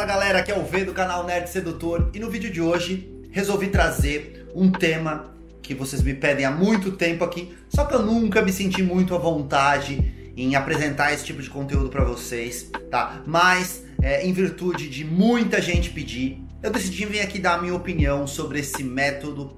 Fala 0.00 0.12
galera, 0.12 0.38
aqui 0.38 0.50
é 0.50 0.56
o 0.56 0.64
V 0.64 0.86
do 0.86 0.94
canal 0.94 1.26
Nerd 1.26 1.50
Sedutor 1.50 2.10
e 2.14 2.18
no 2.18 2.30
vídeo 2.30 2.50
de 2.50 2.58
hoje 2.58 3.22
resolvi 3.30 3.68
trazer 3.68 4.48
um 4.54 4.72
tema 4.72 5.34
que 5.60 5.74
vocês 5.74 6.00
me 6.00 6.14
pedem 6.14 6.46
há 6.46 6.50
muito 6.50 6.92
tempo 6.92 7.22
aqui, 7.22 7.54
só 7.68 7.84
que 7.84 7.94
eu 7.94 8.02
nunca 8.02 8.40
me 8.40 8.50
senti 8.50 8.82
muito 8.82 9.14
à 9.14 9.18
vontade 9.18 10.32
em 10.34 10.56
apresentar 10.56 11.12
esse 11.12 11.26
tipo 11.26 11.42
de 11.42 11.50
conteúdo 11.50 11.90
para 11.90 12.02
vocês, 12.02 12.70
tá? 12.90 13.20
Mas 13.26 13.84
é, 14.00 14.26
em 14.26 14.32
virtude 14.32 14.88
de 14.88 15.04
muita 15.04 15.60
gente 15.60 15.90
pedir, 15.90 16.42
eu 16.62 16.70
decidi 16.70 17.04
vir 17.04 17.20
aqui 17.20 17.38
dar 17.38 17.56
a 17.56 17.60
minha 17.60 17.74
opinião 17.74 18.26
sobre 18.26 18.60
esse 18.60 18.82
método, 18.82 19.54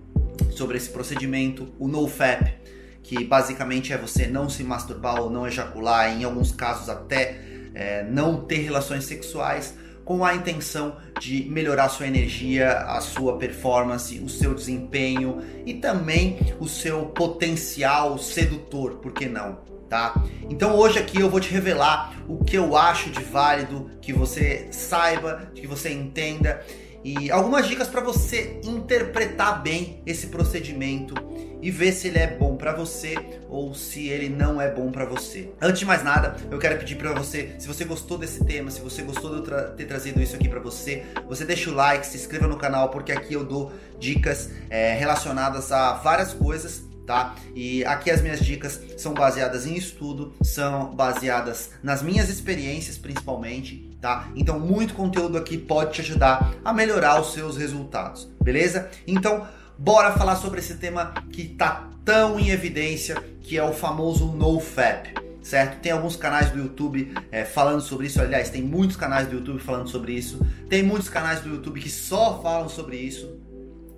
sobre 0.50 0.76
esse 0.76 0.90
procedimento, 0.90 1.72
o 1.78 1.86
NoFap, 1.86 2.52
que 3.00 3.22
basicamente 3.22 3.92
é 3.92 3.96
você 3.96 4.26
não 4.26 4.48
se 4.48 4.64
masturbar 4.64 5.22
ou 5.22 5.30
não 5.30 5.46
ejacular, 5.46 6.10
em 6.10 6.24
alguns 6.24 6.50
casos 6.50 6.88
até 6.88 7.38
é, 7.72 8.02
não 8.02 8.40
ter 8.40 8.58
relações 8.58 9.04
sexuais 9.04 9.80
com 10.04 10.24
a 10.24 10.34
intenção 10.34 10.96
de 11.20 11.44
melhorar 11.48 11.88
sua 11.88 12.06
energia, 12.06 12.72
a 12.72 13.00
sua 13.00 13.36
performance, 13.38 14.18
o 14.18 14.28
seu 14.28 14.54
desempenho 14.54 15.42
e 15.64 15.74
também 15.74 16.38
o 16.58 16.68
seu 16.68 17.06
potencial 17.06 18.18
sedutor, 18.18 18.96
por 18.96 19.12
que 19.12 19.26
não? 19.26 19.58
Tá? 19.88 20.14
Então 20.48 20.74
hoje 20.74 20.98
aqui 20.98 21.20
eu 21.20 21.28
vou 21.28 21.38
te 21.38 21.50
revelar 21.50 22.16
o 22.26 22.42
que 22.42 22.56
eu 22.56 22.76
acho 22.76 23.10
de 23.10 23.22
válido, 23.22 23.90
que 24.00 24.10
você 24.10 24.68
saiba, 24.70 25.50
que 25.54 25.66
você 25.66 25.90
entenda 25.90 26.64
e 27.04 27.30
algumas 27.30 27.66
dicas 27.66 27.88
para 27.88 28.00
você 28.00 28.60
interpretar 28.64 29.62
bem 29.62 30.00
esse 30.06 30.28
procedimento 30.28 31.14
e 31.60 31.70
ver 31.70 31.92
se 31.92 32.08
ele 32.08 32.18
é 32.18 32.26
bom 32.26 32.56
para 32.56 32.72
você 32.72 33.16
ou 33.48 33.74
se 33.74 34.08
ele 34.08 34.28
não 34.28 34.60
é 34.60 34.70
bom 34.70 34.90
para 34.90 35.04
você. 35.04 35.50
Antes 35.60 35.80
de 35.80 35.86
mais 35.86 36.02
nada, 36.02 36.36
eu 36.50 36.58
quero 36.58 36.78
pedir 36.78 36.96
para 36.96 37.12
você, 37.12 37.54
se 37.58 37.68
você 37.68 37.84
gostou 37.84 38.18
desse 38.18 38.44
tema, 38.44 38.70
se 38.70 38.80
você 38.80 39.02
gostou 39.02 39.36
de 39.36 39.42
tra 39.42 39.62
ter 39.70 39.86
trazido 39.86 40.20
isso 40.20 40.34
aqui 40.34 40.48
para 40.48 40.60
você, 40.60 41.04
você 41.28 41.44
deixa 41.44 41.70
o 41.70 41.74
like, 41.74 42.06
se 42.06 42.16
inscreva 42.16 42.46
no 42.46 42.56
canal 42.56 42.88
porque 42.88 43.12
aqui 43.12 43.34
eu 43.34 43.44
dou 43.44 43.72
dicas 43.98 44.50
é, 44.68 44.94
relacionadas 44.94 45.70
a 45.70 45.94
várias 45.94 46.32
coisas 46.32 46.91
tá? 47.06 47.34
E 47.54 47.84
aqui 47.84 48.10
as 48.10 48.20
minhas 48.20 48.40
dicas 48.40 48.80
são 48.96 49.14
baseadas 49.14 49.66
em 49.66 49.74
estudo, 49.74 50.32
são 50.42 50.94
baseadas 50.94 51.70
nas 51.82 52.02
minhas 52.02 52.28
experiências 52.28 52.98
principalmente, 52.98 53.96
tá? 54.00 54.28
Então 54.34 54.58
muito 54.58 54.94
conteúdo 54.94 55.38
aqui 55.38 55.58
pode 55.58 55.92
te 55.92 56.00
ajudar 56.00 56.54
a 56.64 56.72
melhorar 56.72 57.20
os 57.20 57.32
seus 57.32 57.56
resultados, 57.56 58.28
beleza? 58.42 58.90
Então 59.06 59.46
bora 59.78 60.12
falar 60.12 60.36
sobre 60.36 60.60
esse 60.60 60.76
tema 60.76 61.14
que 61.30 61.48
tá 61.48 61.88
tão 62.04 62.38
em 62.38 62.50
evidência, 62.50 63.22
que 63.40 63.56
é 63.56 63.64
o 63.64 63.72
famoso 63.72 64.26
NoFap 64.26 65.22
certo? 65.42 65.80
Tem 65.80 65.92
alguns 65.92 66.16
canais 66.16 66.50
do 66.50 66.58
YouTube 66.58 67.12
é, 67.30 67.44
falando 67.44 67.80
sobre 67.80 68.06
isso. 68.06 68.20
Aliás, 68.20 68.48
tem 68.48 68.62
muitos 68.62 68.96
canais 68.96 69.26
do 69.26 69.34
YouTube 69.34 69.58
falando 69.58 69.88
sobre 69.88 70.12
isso. 70.12 70.40
Tem 70.68 70.82
muitos 70.82 71.08
canais 71.08 71.40
do 71.40 71.48
YouTube 71.48 71.80
que 71.80 71.90
só 71.90 72.40
falam 72.40 72.68
sobre 72.68 72.96
isso. 72.96 73.36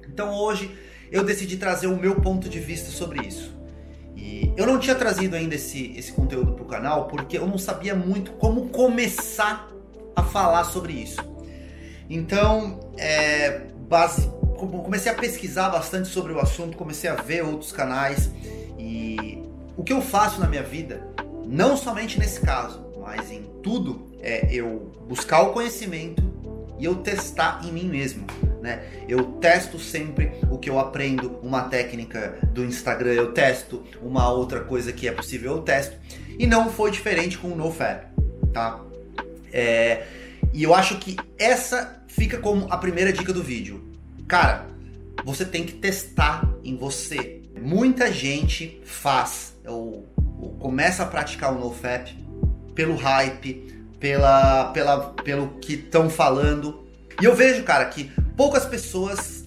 Então 0.09 0.35
hoje 0.35 0.75
eu 1.11 1.25
decidi 1.25 1.57
trazer 1.57 1.87
o 1.87 1.97
meu 1.97 2.21
ponto 2.21 2.49
de 2.49 2.59
vista 2.59 2.91
sobre 2.91 3.27
isso. 3.27 3.55
E 4.17 4.53
eu 4.57 4.67
não 4.67 4.79
tinha 4.79 4.95
trazido 4.95 5.37
ainda 5.37 5.55
esse, 5.55 5.93
esse 5.97 6.13
conteúdo 6.13 6.53
para 6.53 6.63
o 6.63 6.67
canal 6.67 7.07
porque 7.07 7.37
eu 7.37 7.47
não 7.47 7.59
sabia 7.59 7.95
muito 7.95 8.33
como 8.33 8.69
começar 8.69 9.69
a 10.15 10.23
falar 10.23 10.65
sobre 10.65 10.93
isso. 10.93 11.21
Então, 12.09 12.81
é, 12.97 13.63
base, 13.89 14.31
comecei 14.57 15.11
a 15.11 15.15
pesquisar 15.15 15.71
bastante 15.71 16.09
sobre 16.09 16.33
o 16.33 16.39
assunto, 16.39 16.77
comecei 16.77 17.09
a 17.11 17.15
ver 17.15 17.45
outros 17.45 17.73
canais 17.73 18.31
e 18.79 19.43
o 19.77 19.83
que 19.83 19.93
eu 19.93 20.01
faço 20.01 20.41
na 20.41 20.47
minha 20.47 20.63
vida, 20.63 21.07
não 21.47 21.77
somente 21.77 22.19
nesse 22.19 22.41
caso, 22.41 22.85
mas 23.01 23.31
em 23.31 23.43
tudo, 23.63 24.07
é 24.21 24.47
eu 24.51 24.93
buscar 25.09 25.43
o 25.43 25.53
conhecimento 25.53 26.23
e 26.79 26.85
eu 26.85 26.97
testar 26.97 27.61
em 27.65 27.73
mim 27.73 27.85
mesmo 27.85 28.27
né? 28.65 28.83
Eu 29.07 29.25
testo 29.25 29.79
sempre 29.79 30.33
o 30.51 30.59
que 30.59 30.71
eu 30.71 30.81
aprendo, 30.81 31.39
uma 31.43 31.65
técnica 31.65 32.39
do 32.51 32.65
Instagram 32.65 33.13
eu 33.13 33.33
testo, 33.33 33.85
uma 34.01 34.33
outra 34.33 34.61
coisa 34.61 34.91
que 34.91 35.07
é 35.07 35.13
possível 35.13 35.53
eu 35.53 35.61
testo. 35.61 35.97
E 36.39 36.47
não 36.47 36.73
foi 36.73 36.91
diferente 36.91 37.37
com 37.37 37.49
o 37.49 37.57
NoFap, 37.57 38.07
tá? 38.55 38.81
É, 39.53 40.05
e 40.53 40.63
eu 40.63 40.75
acho 40.75 40.97
que 40.97 41.15
essa 41.39 42.03
fica 42.09 42.39
como 42.39 42.67
a 42.71 42.79
primeira 42.79 43.13
dica 43.13 43.35
do 43.35 43.43
vídeo. 43.43 43.85
Cara, 44.27 44.67
você 45.23 45.45
tem 45.45 45.65
que 45.65 45.75
testar 45.75 46.49
em 46.65 46.75
você. 46.75 47.43
Muita 47.61 48.11
gente 48.11 48.81
faz 48.83 49.55
ou, 49.67 50.09
ou 50.39 50.55
começa 50.55 51.03
a 51.03 51.07
praticar 51.07 51.53
o 51.55 51.59
NoFap 51.59 52.17
pelo 52.75 52.97
hype, 52.97 53.85
pela, 54.01 54.71
pela, 54.73 55.01
pelo 55.23 55.49
que 55.61 55.75
estão 55.75 56.09
falando. 56.09 56.83
E 57.21 57.25
eu 57.27 57.35
vejo, 57.35 57.63
cara, 57.63 57.85
que 57.85 58.11
poucas 58.37 58.65
pessoas 58.65 59.45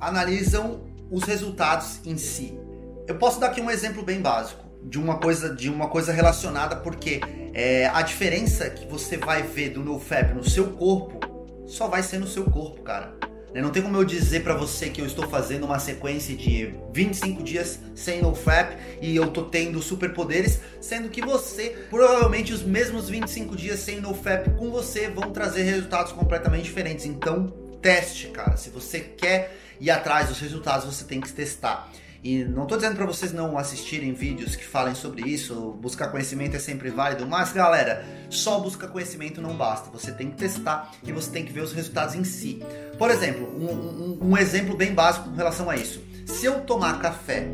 analisam 0.00 0.82
os 1.10 1.24
resultados 1.24 2.00
em 2.04 2.16
si. 2.16 2.58
Eu 3.06 3.16
posso 3.16 3.40
dar 3.40 3.48
aqui 3.48 3.60
um 3.60 3.70
exemplo 3.70 4.02
bem 4.02 4.20
básico 4.20 4.64
de 4.82 4.98
uma 4.98 5.18
coisa 5.18 5.54
de 5.54 5.68
uma 5.68 5.88
coisa 5.88 6.12
relacionada 6.12 6.76
porque 6.76 7.20
é, 7.52 7.86
a 7.88 8.02
diferença 8.02 8.70
que 8.70 8.86
você 8.86 9.16
vai 9.16 9.42
ver 9.42 9.70
do 9.70 9.82
NoFap 9.82 10.34
no 10.34 10.48
seu 10.48 10.68
corpo 10.72 11.18
só 11.66 11.88
vai 11.88 12.02
ser 12.02 12.18
no 12.18 12.26
seu 12.26 12.44
corpo, 12.44 12.82
cara. 12.82 13.12
Não 13.54 13.70
tem 13.70 13.82
como 13.82 13.96
eu 13.96 14.04
dizer 14.04 14.44
para 14.44 14.54
você 14.54 14.88
que 14.90 15.00
eu 15.00 15.06
estou 15.06 15.26
fazendo 15.26 15.64
uma 15.64 15.78
sequência 15.78 16.36
de 16.36 16.74
25 16.92 17.42
dias 17.42 17.80
sem 17.94 18.22
NoFap 18.22 18.76
e 19.00 19.16
eu 19.16 19.30
tô 19.30 19.42
tendo 19.44 19.82
superpoderes, 19.82 20.60
sendo 20.80 21.08
que 21.08 21.20
você, 21.20 21.76
provavelmente 21.90 22.52
os 22.52 22.62
mesmos 22.62 23.08
25 23.08 23.56
dias 23.56 23.80
sem 23.80 24.00
NoFap 24.00 24.50
com 24.50 24.70
você 24.70 25.08
vão 25.08 25.32
trazer 25.32 25.62
resultados 25.62 26.12
completamente 26.12 26.64
diferentes. 26.64 27.06
Então, 27.06 27.52
teste, 27.80 28.28
cara. 28.28 28.56
Se 28.56 28.70
você 28.70 29.00
quer 29.00 29.56
ir 29.80 29.90
atrás 29.90 30.28
dos 30.28 30.38
resultados, 30.40 30.84
você 30.84 31.04
tem 31.04 31.20
que 31.20 31.32
testar. 31.32 31.90
E 32.22 32.42
não 32.44 32.64
estou 32.64 32.76
dizendo 32.76 32.96
para 32.96 33.06
vocês 33.06 33.32
não 33.32 33.56
assistirem 33.56 34.12
vídeos 34.12 34.56
que 34.56 34.64
falem 34.64 34.94
sobre 34.94 35.22
isso, 35.22 35.78
buscar 35.80 36.08
conhecimento 36.08 36.56
é 36.56 36.58
sempre 36.58 36.90
válido, 36.90 37.24
mas 37.26 37.52
galera, 37.52 38.04
só 38.28 38.58
buscar 38.58 38.88
conhecimento 38.88 39.40
não 39.40 39.56
basta, 39.56 39.88
você 39.88 40.10
tem 40.10 40.28
que 40.28 40.36
testar 40.36 40.92
e 41.04 41.12
você 41.12 41.30
tem 41.30 41.44
que 41.44 41.52
ver 41.52 41.60
os 41.60 41.72
resultados 41.72 42.16
em 42.16 42.24
si. 42.24 42.60
Por 42.98 43.10
exemplo, 43.10 43.46
um, 43.56 43.70
um, 43.70 44.30
um 44.30 44.36
exemplo 44.36 44.76
bem 44.76 44.92
básico 44.92 45.28
com 45.30 45.36
relação 45.36 45.70
a 45.70 45.76
isso: 45.76 46.02
se 46.26 46.44
eu 46.44 46.60
tomar 46.62 47.00
café 47.00 47.46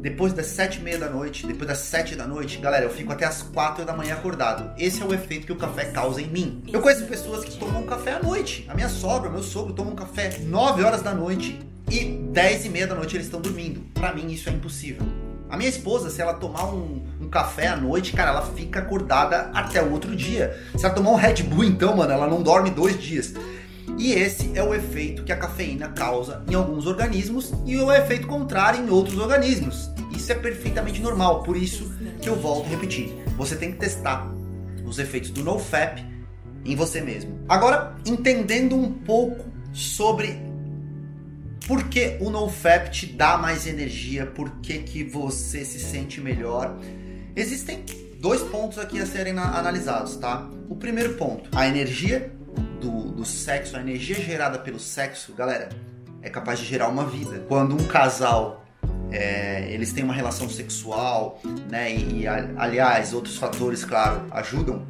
depois 0.00 0.32
das 0.32 0.46
sete 0.46 0.80
e 0.80 0.82
meia 0.82 0.98
da 0.98 1.10
noite, 1.10 1.46
depois 1.46 1.68
das 1.68 1.78
sete 1.78 2.16
da 2.16 2.26
noite, 2.26 2.56
galera, 2.56 2.86
eu 2.86 2.90
fico 2.90 3.12
até 3.12 3.26
as 3.26 3.42
quatro 3.42 3.84
da 3.84 3.92
manhã 3.92 4.14
acordado. 4.14 4.72
Esse 4.78 5.02
é 5.02 5.04
o 5.04 5.12
efeito 5.12 5.44
que 5.44 5.52
o 5.52 5.56
café 5.56 5.84
causa 5.86 6.22
em 6.22 6.26
mim. 6.26 6.64
Eu 6.72 6.80
conheço 6.80 7.04
pessoas 7.04 7.44
que 7.44 7.58
tomam 7.58 7.82
café 7.82 8.14
à 8.14 8.22
noite. 8.22 8.64
A 8.68 8.74
minha 8.74 8.88
sogra, 8.88 9.28
meu 9.28 9.42
sogro 9.42 9.74
tomam 9.74 9.94
café 9.94 10.38
nove 10.46 10.82
horas 10.82 11.02
da 11.02 11.12
noite 11.12 11.60
e 11.90 12.04
dez 12.32 12.64
e 12.64 12.70
meia 12.70 12.86
da 12.86 12.94
noite 12.94 13.14
eles 13.14 13.26
estão 13.26 13.42
dormindo. 13.42 13.82
Para 13.92 14.14
mim 14.14 14.32
isso 14.32 14.48
é 14.48 14.52
impossível. 14.52 15.06
A 15.50 15.56
minha 15.56 15.68
esposa, 15.68 16.08
se 16.08 16.22
ela 16.22 16.32
tomar 16.32 16.72
um, 16.72 17.04
um, 17.20 17.28
café 17.28 17.66
à 17.66 17.76
noite, 17.76 18.12
cara, 18.12 18.30
ela 18.30 18.42
fica 18.54 18.78
acordada 18.78 19.50
até 19.52 19.82
o 19.82 19.90
outro 19.90 20.14
dia. 20.16 20.56
Se 20.78 20.86
ela 20.86 20.94
tomar 20.94 21.10
um 21.10 21.16
Red 21.16 21.42
Bull, 21.42 21.64
então, 21.64 21.96
mano, 21.96 22.12
ela 22.12 22.28
não 22.28 22.40
dorme 22.40 22.70
dois 22.70 22.98
dias. 23.02 23.34
E 23.98 24.12
esse 24.12 24.50
é 24.54 24.62
o 24.62 24.74
efeito 24.74 25.24
que 25.24 25.32
a 25.32 25.36
cafeína 25.36 25.88
causa 25.88 26.42
em 26.48 26.54
alguns 26.54 26.86
organismos 26.86 27.52
e 27.66 27.76
o 27.76 27.92
efeito 27.92 28.26
contrário 28.26 28.84
em 28.84 28.90
outros 28.90 29.18
organismos. 29.18 29.90
Isso 30.16 30.32
é 30.32 30.34
perfeitamente 30.34 31.00
normal, 31.00 31.42
por 31.42 31.56
isso 31.56 31.92
que 32.20 32.28
eu 32.28 32.36
volto 32.36 32.66
a 32.66 32.70
repetir. 32.70 33.14
Você 33.36 33.56
tem 33.56 33.72
que 33.72 33.78
testar 33.78 34.30
os 34.84 34.98
efeitos 34.98 35.30
do 35.30 35.42
NoFap 35.42 36.04
em 36.64 36.76
você 36.76 37.00
mesmo. 37.00 37.38
Agora, 37.48 37.96
entendendo 38.04 38.76
um 38.76 38.92
pouco 38.92 39.44
sobre 39.72 40.50
por 41.66 41.84
que 41.88 42.16
o 42.20 42.30
NoFap 42.30 42.90
te 42.90 43.06
dá 43.06 43.38
mais 43.38 43.66
energia, 43.66 44.26
por 44.26 44.50
que, 44.60 44.78
que 44.80 45.04
você 45.04 45.64
se 45.64 45.78
sente 45.78 46.20
melhor. 46.20 46.76
Existem 47.36 47.84
dois 48.20 48.42
pontos 48.42 48.78
aqui 48.78 49.00
a 49.00 49.06
serem 49.06 49.38
analisados, 49.38 50.16
tá? 50.16 50.48
O 50.68 50.74
primeiro 50.74 51.14
ponto, 51.14 51.48
a 51.54 51.66
energia 51.66 52.32
do, 53.20 53.26
sexo, 53.26 53.76
a 53.76 53.80
energia 53.80 54.16
gerada 54.16 54.58
pelo 54.58 54.80
sexo, 54.80 55.34
galera, 55.34 55.68
é 56.22 56.30
capaz 56.30 56.58
de 56.58 56.64
gerar 56.64 56.88
uma 56.88 57.04
vida. 57.04 57.44
Quando 57.48 57.74
um 57.74 57.86
casal 57.86 58.64
é, 59.10 59.70
eles 59.70 59.92
têm 59.92 60.02
uma 60.04 60.14
relação 60.14 60.48
sexual, 60.48 61.38
né? 61.68 61.92
E, 61.92 62.26
aliás, 62.26 63.12
outros 63.12 63.36
fatores, 63.36 63.84
claro, 63.84 64.26
ajudam. 64.30 64.86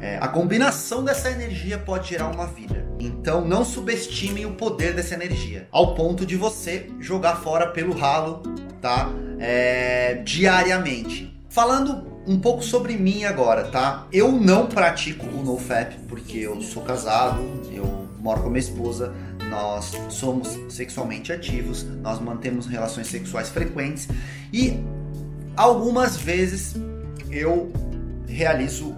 É, 0.00 0.16
a 0.18 0.28
combinação 0.28 1.04
dessa 1.04 1.30
energia 1.30 1.76
pode 1.76 2.08
gerar 2.08 2.28
uma 2.28 2.46
vida. 2.46 2.86
Então 2.98 3.44
não 3.44 3.64
subestimem 3.64 4.46
o 4.46 4.54
poder 4.54 4.94
dessa 4.94 5.14
energia, 5.14 5.68
ao 5.70 5.94
ponto 5.94 6.24
de 6.24 6.36
você 6.36 6.90
jogar 6.98 7.36
fora 7.36 7.66
pelo 7.66 7.92
ralo, 7.92 8.42
tá? 8.80 9.10
É, 9.38 10.22
diariamente. 10.24 11.38
Falando 11.50 12.07
um 12.28 12.38
pouco 12.38 12.62
sobre 12.62 12.96
mim 12.96 13.24
agora, 13.24 13.64
tá? 13.64 14.06
Eu 14.12 14.30
não 14.30 14.66
pratico 14.66 15.26
o 15.26 15.42
NoFap 15.42 15.96
porque 16.06 16.38
eu 16.38 16.60
sou 16.60 16.82
casado, 16.82 17.40
eu 17.72 18.06
moro 18.20 18.42
com 18.42 18.48
minha 18.48 18.60
esposa, 18.60 19.14
nós 19.48 19.92
somos 20.10 20.58
sexualmente 20.68 21.32
ativos, 21.32 21.84
nós 22.02 22.20
mantemos 22.20 22.66
relações 22.66 23.06
sexuais 23.06 23.48
frequentes 23.48 24.08
e 24.52 24.78
algumas 25.56 26.18
vezes 26.18 26.76
eu 27.30 27.72
realizo 28.26 28.94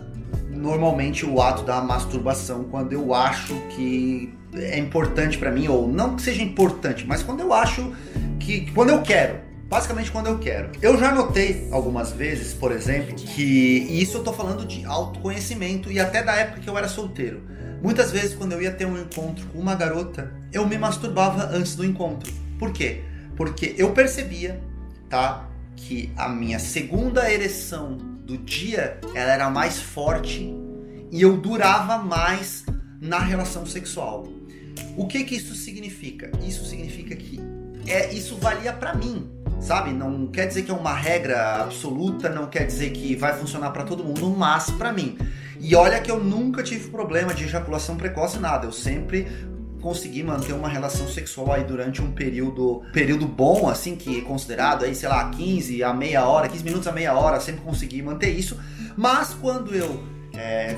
normalmente 0.50 1.24
o 1.24 1.40
ato 1.40 1.62
da 1.62 1.80
masturbação 1.80 2.64
quando 2.64 2.92
eu 2.92 3.14
acho 3.14 3.54
que 3.70 4.34
é 4.54 4.78
importante 4.78 5.38
para 5.38 5.50
mim, 5.50 5.68
ou 5.68 5.86
não 5.86 6.16
que 6.16 6.22
seja 6.22 6.42
importante, 6.42 7.06
mas 7.06 7.22
quando 7.22 7.40
eu 7.40 7.52
acho 7.52 7.94
que. 8.40 8.70
quando 8.72 8.90
eu 8.90 9.00
quero. 9.02 9.49
Basicamente 9.70 10.10
quando 10.10 10.26
eu 10.26 10.36
quero. 10.40 10.72
Eu 10.82 10.98
já 10.98 11.14
notei 11.14 11.68
algumas 11.70 12.10
vezes, 12.10 12.52
por 12.52 12.72
exemplo, 12.72 13.14
que. 13.14 13.86
E 13.88 14.02
isso 14.02 14.18
eu 14.18 14.24
tô 14.24 14.32
falando 14.32 14.66
de 14.66 14.84
autoconhecimento 14.84 15.92
e 15.92 16.00
até 16.00 16.24
da 16.24 16.34
época 16.34 16.60
que 16.60 16.68
eu 16.68 16.76
era 16.76 16.88
solteiro. 16.88 17.40
Muitas 17.80 18.10
vezes, 18.10 18.34
quando 18.34 18.50
eu 18.50 18.60
ia 18.60 18.72
ter 18.72 18.84
um 18.84 19.00
encontro 19.00 19.46
com 19.46 19.60
uma 19.60 19.76
garota, 19.76 20.34
eu 20.52 20.66
me 20.66 20.76
masturbava 20.76 21.56
antes 21.56 21.76
do 21.76 21.84
encontro. 21.84 22.32
Por 22.58 22.72
quê? 22.72 23.02
Porque 23.36 23.76
eu 23.78 23.92
percebia, 23.92 24.60
tá? 25.08 25.48
Que 25.76 26.12
a 26.16 26.28
minha 26.28 26.58
segunda 26.58 27.32
ereção 27.32 27.96
do 27.96 28.36
dia 28.36 28.98
ela 29.14 29.32
era 29.32 29.48
mais 29.48 29.80
forte 29.80 30.52
e 31.12 31.22
eu 31.22 31.36
durava 31.36 31.96
mais 31.96 32.64
na 33.00 33.20
relação 33.20 33.64
sexual. 33.64 34.26
O 34.96 35.06
que 35.06 35.22
que 35.22 35.36
isso 35.36 35.54
significa? 35.54 36.28
Isso 36.42 36.64
significa 36.64 37.14
que 37.14 37.40
é 37.86 38.12
isso 38.12 38.36
valia 38.36 38.72
para 38.72 38.94
mim, 38.94 39.30
sabe? 39.60 39.92
Não 39.92 40.26
quer 40.26 40.46
dizer 40.46 40.62
que 40.62 40.70
é 40.70 40.74
uma 40.74 40.94
regra 40.94 41.62
absoluta, 41.62 42.28
não 42.28 42.46
quer 42.46 42.66
dizer 42.66 42.90
que 42.90 43.14
vai 43.14 43.36
funcionar 43.36 43.70
para 43.70 43.84
todo 43.84 44.02
mundo, 44.02 44.28
mas 44.30 44.70
para 44.70 44.92
mim. 44.92 45.18
E 45.60 45.76
olha 45.76 46.00
que 46.00 46.10
eu 46.10 46.18
nunca 46.18 46.62
tive 46.62 46.88
problema 46.88 47.34
de 47.34 47.44
ejaculação 47.44 47.96
precoce 47.96 48.38
nada, 48.38 48.66
eu 48.66 48.72
sempre 48.72 49.28
consegui 49.80 50.22
manter 50.22 50.52
uma 50.52 50.68
relação 50.68 51.08
sexual 51.08 51.52
aí 51.52 51.64
durante 51.64 52.02
um 52.02 52.12
período 52.12 52.82
período 52.92 53.26
bom, 53.26 53.68
assim, 53.68 53.96
que 53.96 54.18
é 54.18 54.20
considerado 54.22 54.84
aí, 54.84 54.94
sei 54.94 55.08
lá, 55.08 55.28
15 55.30 55.82
a 55.82 55.92
meia 55.92 56.26
hora, 56.26 56.48
15 56.48 56.64
minutos 56.64 56.86
a 56.86 56.92
meia 56.92 57.14
hora, 57.14 57.40
sempre 57.40 57.62
consegui 57.62 58.02
manter 58.02 58.30
isso. 58.30 58.58
Mas 58.96 59.34
quando 59.34 59.74
eu 59.74 60.02
é, 60.34 60.76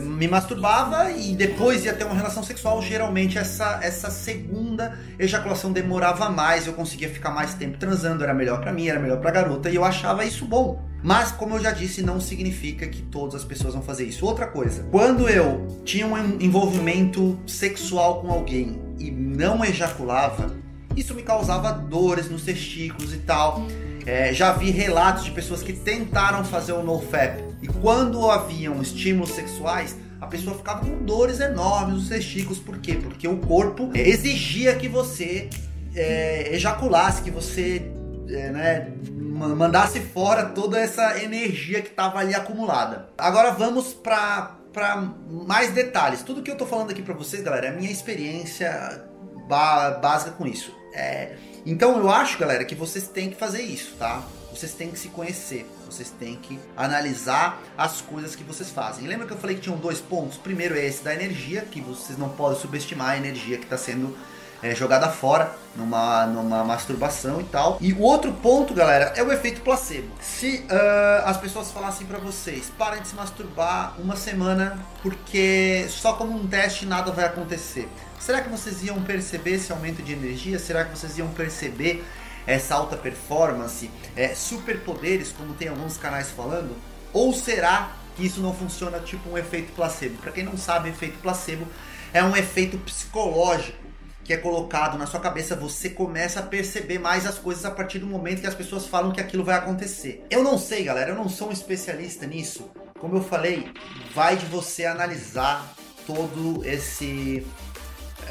me 0.00 0.26
masturbava 0.28 1.10
e 1.10 1.34
depois 1.34 1.84
ia 1.84 1.92
ter 1.92 2.04
uma 2.04 2.14
relação 2.14 2.42
sexual, 2.42 2.80
geralmente 2.82 3.38
essa, 3.38 3.78
essa 3.82 4.10
segunda 4.10 4.98
ejaculação 5.18 5.72
demorava 5.72 6.28
mais, 6.30 6.66
eu 6.66 6.72
conseguia 6.72 7.08
ficar 7.08 7.30
mais 7.30 7.54
tempo 7.54 7.78
transando, 7.78 8.24
era 8.24 8.34
melhor 8.34 8.60
para 8.60 8.72
mim, 8.72 8.88
era 8.88 8.98
melhor 8.98 9.20
pra 9.20 9.30
garota 9.30 9.70
e 9.70 9.76
eu 9.76 9.84
achava 9.84 10.24
isso 10.24 10.46
bom. 10.46 10.82
Mas, 11.02 11.30
como 11.30 11.56
eu 11.56 11.60
já 11.60 11.70
disse, 11.70 12.00
não 12.00 12.18
significa 12.18 12.86
que 12.86 13.02
todas 13.02 13.34
as 13.34 13.44
pessoas 13.44 13.74
vão 13.74 13.82
fazer 13.82 14.06
isso. 14.06 14.24
Outra 14.24 14.46
coisa, 14.46 14.86
quando 14.90 15.28
eu 15.28 15.82
tinha 15.84 16.06
um 16.06 16.16
envolvimento 16.40 17.38
sexual 17.46 18.22
com 18.22 18.30
alguém 18.32 18.80
e 18.98 19.10
não 19.10 19.62
ejaculava, 19.62 20.50
isso 20.96 21.14
me 21.14 21.22
causava 21.22 21.72
dores 21.72 22.30
nos 22.30 22.42
testículos 22.42 23.12
e 23.12 23.18
tal. 23.18 23.66
É, 24.06 24.32
já 24.32 24.52
vi 24.52 24.70
relatos 24.70 25.24
de 25.24 25.30
pessoas 25.30 25.62
que 25.62 25.72
tentaram 25.72 26.44
fazer 26.44 26.72
o 26.72 26.82
NoFap 26.82 27.42
e 27.62 27.66
quando 27.66 28.30
haviam 28.30 28.82
estímulos 28.82 29.30
sexuais, 29.30 29.96
a 30.20 30.26
pessoa 30.26 30.56
ficava 30.56 30.80
com 30.80 31.02
dores 31.04 31.40
enormes 31.40 31.94
nos 31.94 32.08
testículos. 32.08 32.58
Por 32.58 32.78
quê? 32.78 32.94
Porque 32.94 33.26
o 33.26 33.38
corpo 33.38 33.90
exigia 33.94 34.74
que 34.74 34.88
você 34.88 35.48
é, 35.94 36.54
ejaculasse, 36.54 37.22
que 37.22 37.30
você 37.30 37.90
é, 38.28 38.50
né, 38.50 38.92
mandasse 39.12 40.00
fora 40.00 40.46
toda 40.46 40.78
essa 40.78 41.22
energia 41.22 41.80
que 41.80 41.88
estava 41.88 42.18
ali 42.18 42.34
acumulada. 42.34 43.08
Agora 43.16 43.52
vamos 43.52 43.92
para 43.92 44.58
para 44.74 44.96
mais 45.30 45.70
detalhes. 45.72 46.24
Tudo 46.24 46.42
que 46.42 46.50
eu 46.50 46.56
tô 46.56 46.66
falando 46.66 46.90
aqui 46.90 47.00
para 47.00 47.14
vocês, 47.14 47.40
galera, 47.42 47.66
é 47.66 47.70
a 47.70 47.72
minha 47.72 47.92
experiência 47.92 49.04
básica 49.48 50.32
com 50.32 50.44
isso. 50.46 50.74
É, 50.94 51.36
então 51.66 51.98
eu 51.98 52.08
acho, 52.08 52.38
galera, 52.38 52.64
que 52.64 52.74
vocês 52.74 53.08
têm 53.08 53.30
que 53.30 53.36
fazer 53.36 53.62
isso, 53.62 53.96
tá? 53.98 54.24
Vocês 54.50 54.72
têm 54.72 54.90
que 54.90 54.98
se 54.98 55.08
conhecer, 55.08 55.66
vocês 55.84 56.10
têm 56.10 56.36
que 56.36 56.60
analisar 56.76 57.60
as 57.76 58.00
coisas 58.00 58.36
que 58.36 58.44
vocês 58.44 58.70
fazem. 58.70 59.08
Lembra 59.08 59.26
que 59.26 59.32
eu 59.32 59.36
falei 59.36 59.56
que 59.56 59.62
tinham 59.62 59.76
dois 59.76 60.00
pontos? 60.00 60.38
Primeiro 60.38 60.76
é 60.76 60.86
esse 60.86 61.02
da 61.02 61.12
energia, 61.12 61.62
que 61.62 61.80
vocês 61.80 62.16
não 62.16 62.28
podem 62.28 62.60
subestimar 62.60 63.10
a 63.10 63.16
energia 63.16 63.58
que 63.58 63.64
está 63.64 63.76
sendo 63.76 64.16
é, 64.62 64.74
jogada 64.74 65.08
fora 65.08 65.54
numa, 65.76 66.26
numa 66.26 66.64
masturbação 66.64 67.40
e 67.40 67.44
tal. 67.44 67.78
E 67.80 67.92
o 67.92 68.00
outro 68.00 68.32
ponto, 68.32 68.74
galera, 68.74 69.12
é 69.16 69.22
o 69.22 69.32
efeito 69.32 69.60
placebo. 69.60 70.08
Se 70.20 70.64
uh, 70.70 71.26
as 71.26 71.36
pessoas 71.36 71.70
falassem 71.70 72.06
para 72.06 72.18
vocês, 72.18 72.70
parem 72.78 73.02
de 73.02 73.08
se 73.08 73.14
masturbar 73.14 73.94
uma 73.98 74.16
semana 74.16 74.78
porque 75.02 75.86
só 75.88 76.14
como 76.14 76.34
um 76.34 76.46
teste 76.46 76.86
nada 76.86 77.12
vai 77.12 77.24
acontecer. 77.24 77.88
Será 78.18 78.40
que 78.40 78.48
vocês 78.48 78.82
iam 78.82 79.02
perceber 79.02 79.54
esse 79.54 79.72
aumento 79.72 80.02
de 80.02 80.12
energia? 80.12 80.58
Será 80.58 80.84
que 80.84 80.96
vocês 80.96 81.18
iam 81.18 81.28
perceber 81.28 82.04
essa 82.46 82.74
alta 82.74 82.96
performance, 82.96 83.90
é, 84.14 84.34
superpoderes, 84.34 85.32
como 85.32 85.54
tem 85.54 85.68
alguns 85.68 85.96
canais 85.96 86.30
falando? 86.30 86.76
Ou 87.12 87.32
será 87.32 87.92
que 88.16 88.24
isso 88.24 88.40
não 88.40 88.54
funciona 88.54 88.98
tipo 89.00 89.28
um 89.30 89.38
efeito 89.38 89.72
placebo? 89.72 90.16
Para 90.18 90.32
quem 90.32 90.44
não 90.44 90.56
sabe, 90.56 90.88
efeito 90.90 91.18
placebo 91.18 91.66
é 92.12 92.22
um 92.22 92.36
efeito 92.36 92.78
psicológico 92.78 93.84
que 94.24 94.32
é 94.32 94.36
colocado 94.38 94.96
na 94.96 95.06
sua 95.06 95.20
cabeça, 95.20 95.54
você 95.54 95.90
começa 95.90 96.40
a 96.40 96.42
perceber 96.42 96.98
mais 96.98 97.26
as 97.26 97.38
coisas 97.38 97.64
a 97.64 97.70
partir 97.70 97.98
do 97.98 98.06
momento 98.06 98.40
que 98.40 98.46
as 98.46 98.54
pessoas 98.54 98.86
falam 98.86 99.12
que 99.12 99.20
aquilo 99.20 99.44
vai 99.44 99.56
acontecer. 99.56 100.24
Eu 100.30 100.42
não 100.42 100.58
sei, 100.58 100.84
galera, 100.84 101.10
eu 101.10 101.14
não 101.14 101.28
sou 101.28 101.50
um 101.50 101.52
especialista 101.52 102.26
nisso. 102.26 102.70
Como 102.98 103.16
eu 103.16 103.22
falei, 103.22 103.70
vai 104.14 104.36
de 104.36 104.46
você 104.46 104.86
analisar 104.86 105.74
todo 106.06 106.64
esse 106.64 107.46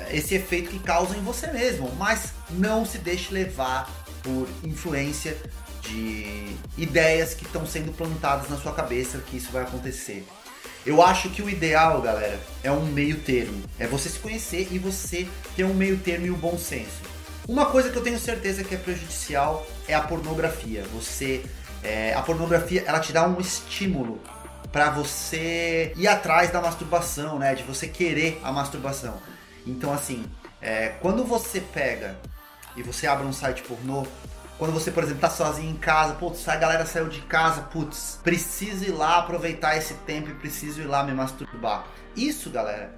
esse 0.09 0.33
efeito 0.33 0.71
que 0.71 0.79
causa 0.79 1.15
em 1.15 1.21
você 1.21 1.47
mesmo, 1.47 1.91
mas 1.97 2.33
não 2.49 2.83
se 2.83 2.97
deixe 2.97 3.31
levar 3.31 3.89
por 4.23 4.49
influência 4.63 5.37
de 5.81 6.55
ideias 6.77 7.33
que 7.33 7.45
estão 7.45 7.65
sendo 7.65 7.91
plantadas 7.91 8.49
na 8.49 8.57
sua 8.57 8.73
cabeça 8.73 9.19
que 9.19 9.37
isso 9.37 9.51
vai 9.51 9.63
acontecer. 9.63 10.25
Eu 10.85 11.01
acho 11.01 11.29
que 11.29 11.41
o 11.41 11.49
ideal, 11.49 12.01
galera, 12.01 12.39
é 12.61 12.69
um 12.69 12.85
meio 12.85 13.19
termo. 13.21 13.63
É 13.79 13.87
você 13.87 14.09
se 14.09 14.19
conhecer 14.19 14.67
e 14.69 14.77
você 14.77 15.27
ter 15.55 15.63
um 15.63 15.73
meio 15.73 15.97
termo 15.97 16.25
e 16.25 16.31
um 16.31 16.37
bom 16.37 16.57
senso. 16.57 17.01
Uma 17.47 17.67
coisa 17.67 17.89
que 17.89 17.97
eu 17.97 18.03
tenho 18.03 18.19
certeza 18.19 18.63
que 18.63 18.75
é 18.75 18.77
prejudicial 18.77 19.65
é 19.87 19.93
a 19.93 20.01
pornografia. 20.01 20.83
Você, 20.93 21.45
é, 21.81 22.13
a 22.13 22.21
pornografia, 22.21 22.83
ela 22.85 22.99
te 22.99 23.13
dá 23.13 23.25
um 23.25 23.39
estímulo 23.39 24.21
para 24.73 24.89
você 24.89 25.93
ir 25.95 26.07
atrás 26.07 26.51
da 26.51 26.59
masturbação, 26.59 27.39
né? 27.39 27.55
De 27.55 27.63
você 27.63 27.87
querer 27.87 28.41
a 28.43 28.51
masturbação. 28.51 29.15
Então, 29.65 29.93
assim, 29.93 30.25
é, 30.61 30.89
quando 31.01 31.23
você 31.23 31.61
pega 31.61 32.17
e 32.75 32.83
você 32.83 33.07
abre 33.07 33.25
um 33.25 33.31
site 33.31 33.61
pornô, 33.63 34.05
quando 34.63 34.75
você, 34.75 34.91
por 34.91 35.03
exemplo, 35.03 35.19
tá 35.19 35.29
sozinho 35.29 35.71
em 35.71 35.75
casa, 35.75 36.13
putz, 36.13 36.47
a 36.47 36.55
galera 36.55 36.85
saiu 36.85 37.09
de 37.09 37.19
casa, 37.23 37.63
putz, 37.63 38.17
preciso 38.23 38.85
ir 38.85 38.91
lá 38.91 39.17
aproveitar 39.17 39.75
esse 39.75 39.93
tempo 40.05 40.29
e 40.29 40.33
preciso 40.35 40.79
ir 40.79 40.85
lá 40.85 41.03
me 41.03 41.11
masturbar. 41.11 41.85
Isso, 42.15 42.49
galera, 42.49 42.95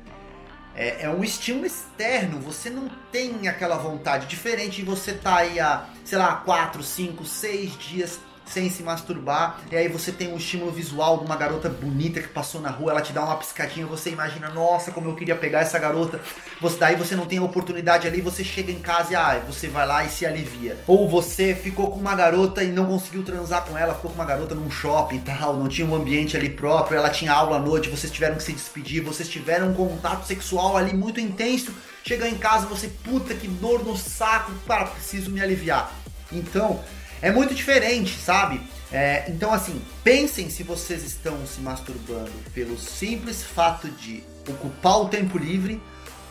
é, 0.76 1.06
é, 1.06 1.10
um 1.10 1.24
estímulo 1.24 1.66
externo. 1.66 2.40
Você 2.42 2.70
não 2.70 2.88
tem 3.12 3.48
aquela 3.48 3.78
vontade. 3.78 4.28
Diferente 4.28 4.76
de 4.76 4.84
você 4.84 5.14
tá 5.14 5.38
aí 5.38 5.60
há, 5.60 5.90
sei 6.04 6.20
lá, 6.20 6.36
4, 6.36 6.84
5, 6.84 7.26
6 7.26 7.78
dias 7.80 8.20
sem 8.46 8.70
se 8.70 8.84
masturbar. 8.84 9.60
E 9.72 9.76
aí 9.76 9.88
você 9.88 10.12
tem 10.12 10.32
um 10.32 10.38
estímulo 10.38 10.72
visual 10.72 11.18
de 11.18 11.26
uma 11.26 11.36
garota 11.36 11.70
bonita 11.70 12.22
que 12.22 12.28
passou 12.28 12.62
na 12.62 12.70
rua, 12.70 12.92
ela 12.92 13.02
te 13.02 13.12
dá 13.12 13.24
uma 13.24 13.36
piscadinha, 13.38 13.86
você 13.86 14.12
imagina, 14.12 14.50
nossa, 14.50 14.92
como 14.92 15.10
eu 15.10 15.16
queria 15.16 15.36
pegar 15.36 15.62
essa 15.62 15.80
garota. 15.80 16.20
Você, 16.62 16.78
daí 16.78 16.96
você 16.96 17.16
não 17.16 17.26
tem 17.26 17.40
a 17.40 17.44
oportunidade 17.44 18.08
ali, 18.08 18.22
você 18.22 18.44
chega 18.44 18.72
em 18.72 18.80
casa 18.80 19.14
e 19.14 19.16
ah, 19.16 19.42
você 19.46 19.68
vai 19.68 19.86
lá 19.86 20.04
e 20.04 20.10
se 20.10 20.26
alivia. 20.26 20.78
Ou 20.88 21.10
você 21.10 21.56
ficou 21.56 21.92
com 21.92 22.00
uma 22.00 22.16
garota 22.16 22.64
e 22.64 22.72
não 22.72 22.86
conseguiu 22.86 23.24
transar 23.24 23.66
com 23.66 23.78
ela, 23.78 23.96
ficou 23.96 24.12
com 24.12 24.16
uma 24.16 24.26
garota 24.26 24.56
num 24.56 24.70
shopping 24.70 25.18
e 25.18 25.20
tal, 25.20 25.56
não 25.58 25.68
tinha 25.68 25.88
um 25.88 25.96
ambiente 25.96 26.38
ali 26.38 26.50
próprio, 26.50 26.98
ela 26.98 27.10
tinha 27.10 27.34
aula 27.34 27.58
à 27.58 27.60
noite, 27.60 27.90
vocês 27.90 28.12
tiveram 28.12 28.36
que 28.36 28.44
se 28.44 28.54
despedir, 28.54 29.02
vocês 29.02 29.28
tiveram 29.28 29.70
um 29.70 29.74
contato 29.74 30.26
sexual 30.26 30.78
ali 30.78 30.94
muito 30.94 31.20
intenso. 31.20 31.74
Chega 32.04 32.28
em 32.28 32.36
casa, 32.36 32.68
você, 32.68 32.88
puta 32.88 33.34
que 33.34 33.48
dor 33.48 33.84
no 33.84 33.98
saco, 33.98 34.52
para, 34.68 34.86
preciso 34.86 35.32
me 35.32 35.42
aliviar. 35.42 35.92
Então, 36.32 36.80
é 37.22 37.32
muito 37.32 37.54
diferente, 37.54 38.18
sabe? 38.18 38.62
É, 38.92 39.26
então, 39.28 39.52
assim, 39.54 39.82
pensem 40.04 40.50
se 40.50 40.64
vocês 40.64 41.04
estão 41.04 41.46
se 41.46 41.60
masturbando 41.60 42.32
pelo 42.54 42.78
simples 42.78 43.44
fato 43.44 43.90
de 43.90 44.24
ocupar 44.48 45.02
o 45.02 45.10
tempo 45.10 45.38
livre 45.38 45.82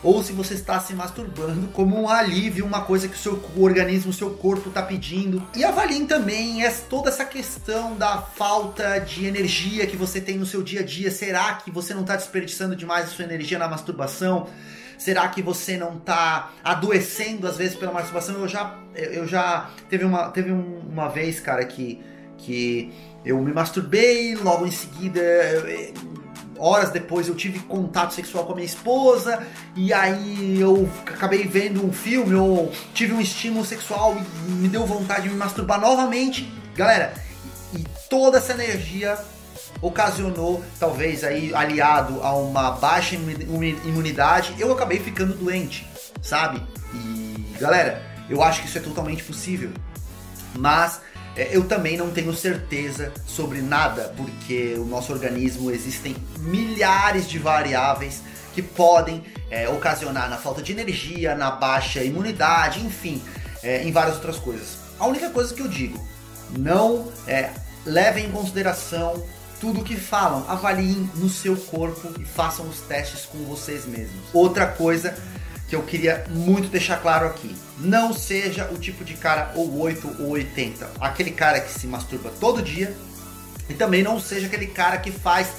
ou 0.05 0.23
se 0.23 0.31
você 0.31 0.53
está 0.53 0.79
se 0.79 0.93
masturbando 0.93 1.67
como 1.69 1.99
um 1.99 2.07
alívio, 2.07 2.63
uma 2.63 2.81
coisa 2.81 3.07
que 3.07 3.15
o 3.15 3.17
seu 3.17 3.43
organismo, 3.57 4.11
o 4.11 4.13
seu 4.13 4.29
corpo 4.29 4.69
está 4.69 4.83
pedindo. 4.83 5.41
E 5.55 5.63
avaliem 5.63 6.05
também 6.05 6.59
toda 6.87 7.09
essa 7.09 7.25
questão 7.25 7.95
da 7.95 8.21
falta 8.21 8.99
de 8.99 9.25
energia 9.25 9.87
que 9.87 9.97
você 9.97 10.21
tem 10.21 10.37
no 10.37 10.45
seu 10.45 10.61
dia 10.61 10.81
a 10.81 10.83
dia. 10.83 11.09
Será 11.09 11.55
que 11.55 11.71
você 11.71 11.91
não 11.91 12.01
está 12.01 12.15
desperdiçando 12.15 12.75
demais 12.75 13.05
a 13.05 13.07
sua 13.07 13.25
energia 13.25 13.57
na 13.57 13.67
masturbação? 13.67 14.47
Será 14.95 15.27
que 15.27 15.41
você 15.41 15.75
não 15.75 15.97
tá 15.97 16.51
adoecendo 16.63 17.47
às 17.47 17.57
vezes 17.57 17.75
pela 17.75 17.91
masturbação? 17.91 18.35
Eu 18.35 18.47
já, 18.47 18.79
eu 18.93 19.27
já 19.27 19.71
teve 19.89 20.05
uma, 20.05 20.29
teve 20.29 20.51
uma 20.51 21.09
vez, 21.09 21.39
cara, 21.39 21.65
que, 21.65 21.99
que 22.37 22.93
eu 23.25 23.41
me 23.41 23.51
masturbei, 23.51 24.35
logo 24.35 24.67
em 24.67 24.71
seguida, 24.71 25.19
horas 26.57 26.89
depois 26.89 27.27
eu 27.27 27.35
tive 27.35 27.59
contato 27.59 28.13
sexual 28.13 28.45
com 28.45 28.53
a 28.53 28.55
minha 28.55 28.65
esposa 28.65 29.45
e 29.75 29.93
aí 29.93 30.59
eu 30.59 30.89
acabei 31.05 31.47
vendo 31.47 31.85
um 31.85 31.91
filme 31.91 32.35
ou 32.35 32.71
tive 32.93 33.13
um 33.13 33.21
estímulo 33.21 33.65
sexual 33.65 34.15
e 34.47 34.51
me 34.51 34.67
deu 34.67 34.85
vontade 34.85 35.23
de 35.23 35.29
me 35.29 35.35
masturbar 35.35 35.79
novamente. 35.79 36.51
Galera, 36.75 37.13
e 37.73 37.83
toda 38.09 38.37
essa 38.37 38.53
energia 38.53 39.17
ocasionou, 39.81 40.63
talvez 40.79 41.23
aí 41.23 41.53
aliado 41.53 42.21
a 42.23 42.35
uma 42.35 42.71
baixa 42.71 43.15
imunidade, 43.15 44.55
eu 44.57 44.71
acabei 44.71 44.99
ficando 44.99 45.33
doente, 45.35 45.87
sabe? 46.21 46.61
E 46.93 47.45
galera, 47.59 48.01
eu 48.29 48.41
acho 48.41 48.61
que 48.61 48.67
isso 48.67 48.77
é 48.77 48.81
totalmente 48.81 49.23
possível. 49.23 49.71
Mas 50.57 51.01
eu 51.35 51.67
também 51.67 51.97
não 51.97 52.11
tenho 52.11 52.33
certeza 52.33 53.11
sobre 53.25 53.61
nada, 53.61 54.13
porque 54.15 54.75
o 54.77 54.85
nosso 54.85 55.11
organismo 55.11 55.69
existem 55.69 56.15
milhares 56.39 57.27
de 57.27 57.37
variáveis 57.37 58.21
que 58.53 58.61
podem 58.61 59.23
é, 59.49 59.67
ocasionar 59.67 60.29
na 60.29 60.37
falta 60.37 60.61
de 60.61 60.71
energia, 60.71 61.35
na 61.35 61.51
baixa 61.51 62.03
imunidade, 62.03 62.85
enfim, 62.85 63.21
é, 63.61 63.83
em 63.83 63.91
várias 63.91 64.15
outras 64.15 64.37
coisas. 64.37 64.77
A 64.97 65.05
única 65.05 65.29
coisa 65.29 65.53
que 65.53 65.61
eu 65.61 65.67
digo, 65.67 66.01
não 66.57 67.11
é, 67.27 67.49
levem 67.85 68.27
em 68.27 68.31
consideração 68.31 69.21
tudo 69.59 69.83
que 69.83 69.95
falam, 69.95 70.45
avaliem 70.47 71.09
no 71.15 71.29
seu 71.29 71.57
corpo 71.57 72.13
e 72.19 72.23
façam 72.23 72.67
os 72.67 72.79
testes 72.81 73.25
com 73.25 73.39
vocês 73.45 73.85
mesmos. 73.85 74.15
Outra 74.33 74.67
coisa 74.67 75.15
eu 75.75 75.83
queria 75.83 76.25
muito 76.29 76.69
deixar 76.69 77.01
claro 77.01 77.27
aqui. 77.27 77.55
Não 77.77 78.13
seja 78.13 78.69
o 78.71 78.77
tipo 78.77 79.03
de 79.03 79.13
cara 79.13 79.51
ou 79.55 79.79
8 79.79 80.23
ou 80.23 80.29
80. 80.29 80.89
Aquele 80.99 81.31
cara 81.31 81.59
que 81.59 81.71
se 81.71 81.85
masturba 81.85 82.31
todo 82.39 82.61
dia. 82.61 82.95
E 83.69 83.73
também 83.73 84.01
não 84.01 84.19
seja 84.19 84.47
aquele 84.47 84.67
cara 84.67 84.97
que 84.97 85.11
faz 85.11 85.51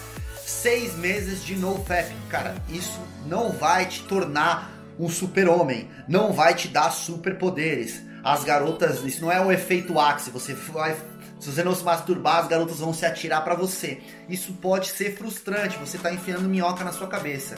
seis 0.44 0.94
meses 0.96 1.44
de 1.44 1.54
NoFap. 1.56 2.12
Cara, 2.28 2.54
isso 2.68 3.00
não 3.26 3.50
vai 3.50 3.86
te 3.86 4.02
tornar 4.02 4.72
um 4.98 5.08
super-homem. 5.08 5.88
Não 6.08 6.32
vai 6.32 6.54
te 6.54 6.68
dar 6.68 6.90
superpoderes. 6.90 8.00
As 8.24 8.42
garotas, 8.42 9.04
isso 9.04 9.20
não 9.20 9.30
é 9.30 9.40
um 9.40 9.52
efeito 9.52 9.98
Axe. 9.98 10.30
Você 10.30 10.54
vai 10.54 10.96
se 11.38 11.52
você 11.52 11.62
não 11.62 11.74
se 11.74 11.84
masturbar, 11.84 12.38
as 12.38 12.48
garotas 12.48 12.78
vão 12.78 12.94
se 12.94 13.04
atirar 13.04 13.44
para 13.44 13.54
você. 13.54 14.00
Isso 14.28 14.54
pode 14.54 14.88
ser 14.88 15.16
frustrante, 15.16 15.78
você 15.78 15.98
tá 15.98 16.12
enfiando 16.12 16.48
minhoca 16.48 16.82
na 16.82 16.92
sua 16.92 17.06
cabeça. 17.06 17.56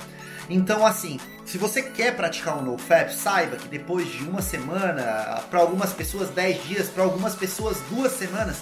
Então, 0.49 0.87
assim, 0.87 1.21
se 1.45 1.59
você 1.59 1.83
quer 1.83 2.17
praticar 2.17 2.59
um 2.59 2.63
NoFap, 2.63 3.13
saiba 3.15 3.57
que 3.57 3.69
depois 3.69 4.11
de 4.11 4.25
uma 4.25 4.41
semana, 4.41 5.43
para 5.51 5.61
algumas 5.61 5.93
pessoas 5.93 6.31
10 6.31 6.65
dias, 6.65 6.89
para 6.89 7.03
algumas 7.03 7.35
pessoas 7.35 7.79
duas 7.91 8.13
semanas, 8.13 8.57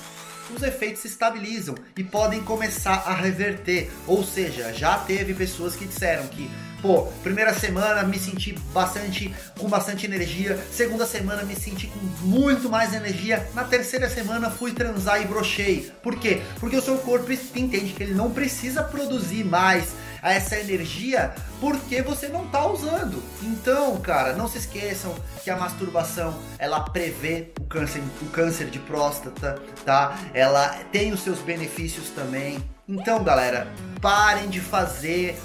os 0.54 0.62
efeitos 0.62 1.02
se 1.02 1.08
estabilizam 1.08 1.74
e 1.96 2.04
podem 2.04 2.42
começar 2.42 3.04
a 3.06 3.14
reverter. 3.14 3.90
Ou 4.06 4.24
seja, 4.24 4.72
já 4.72 4.98
teve 4.98 5.34
pessoas 5.34 5.76
que 5.76 5.86
disseram 5.86 6.26
que 6.28 6.50
Pô, 6.82 7.04
primeira 7.22 7.54
semana 7.54 8.02
me 8.02 8.18
senti 8.18 8.52
bastante 8.72 9.34
com 9.58 9.66
bastante 9.66 10.04
energia, 10.04 10.58
segunda 10.70 11.06
semana 11.06 11.42
me 11.42 11.56
senti 11.56 11.86
com 11.86 11.98
muito 12.24 12.68
mais 12.68 12.92
energia, 12.92 13.48
na 13.54 13.64
terceira 13.64 14.10
semana 14.10 14.50
fui 14.50 14.72
transar 14.72 15.20
e 15.20 15.24
brochei. 15.24 15.90
Por 16.02 16.16
quê? 16.16 16.42
Porque 16.60 16.76
o 16.76 16.82
seu 16.82 16.98
corpo 16.98 17.32
entende 17.32 17.92
que 17.92 18.02
ele 18.02 18.14
não 18.14 18.30
precisa 18.30 18.82
produzir 18.82 19.42
mais 19.42 19.94
essa 20.32 20.56
energia 20.58 21.32
porque 21.60 22.02
você 22.02 22.28
não 22.28 22.44
está 22.44 22.66
usando. 22.66 23.22
Então, 23.42 23.96
cara, 24.00 24.34
não 24.34 24.48
se 24.48 24.58
esqueçam 24.58 25.14
que 25.42 25.50
a 25.50 25.56
masturbação 25.56 26.38
ela 26.58 26.80
prevê 26.80 27.52
o 27.60 27.64
câncer, 27.64 28.02
o 28.22 28.26
câncer 28.26 28.66
de 28.68 28.78
próstata, 28.78 29.60
tá? 29.84 30.18
Ela 30.34 30.68
tem 30.92 31.12
os 31.12 31.20
seus 31.20 31.38
benefícios 31.40 32.10
também. 32.10 32.58
Então, 32.88 33.22
galera, 33.24 33.66
parem 34.00 34.48
de 34.48 34.60
fazer 34.60 35.36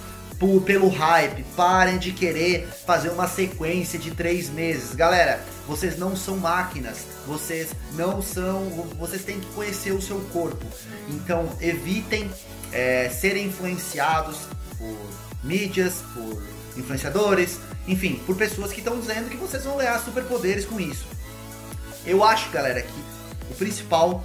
pelo 0.66 0.90
hype, 0.90 1.44
parem 1.56 2.00
de 2.00 2.12
querer 2.12 2.68
fazer 2.68 3.10
uma 3.10 3.28
sequência 3.28 4.00
de 4.00 4.10
três 4.10 4.50
meses. 4.50 4.96
Galera, 4.96 5.40
vocês 5.68 6.00
não 6.00 6.16
são 6.16 6.38
máquinas, 6.38 7.06
vocês 7.28 7.70
não 7.94 8.22
são. 8.22 8.64
Vocês 8.98 9.24
têm 9.24 9.40
que 9.40 9.46
conhecer 9.54 9.92
o 9.92 10.02
seu 10.02 10.20
corpo. 10.34 10.66
Então 11.10 11.48
evitem 11.60 12.30
é, 12.72 13.10
serem 13.10 13.48
influenciados 13.48 14.48
por 14.82 14.98
mídias, 15.44 16.04
por 16.14 16.44
influenciadores, 16.76 17.60
enfim, 17.88 18.22
por 18.26 18.36
pessoas 18.36 18.72
que 18.72 18.80
estão 18.80 19.00
dizendo 19.00 19.30
que 19.30 19.38
vocês 19.38 19.64
vão 19.64 19.78
ganhar 19.78 20.00
superpoderes 20.00 20.66
com 20.66 20.80
isso. 20.80 21.06
Eu 22.06 22.24
acho, 22.24 22.50
galera, 22.50 22.82
que 22.82 23.04
o 23.52 23.56
principal 23.56 24.24